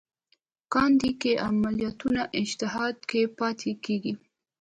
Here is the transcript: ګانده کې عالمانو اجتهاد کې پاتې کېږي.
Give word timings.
ګانده 0.73 1.11
کې 1.21 1.31
عالمانو 1.43 2.21
اجتهاد 2.41 2.95
کې 3.09 3.21
پاتې 3.37 3.71
کېږي. 3.85 4.13